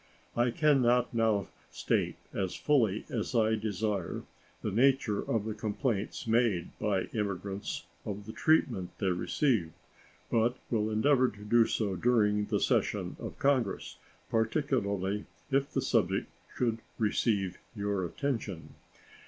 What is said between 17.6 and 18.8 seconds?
your attention.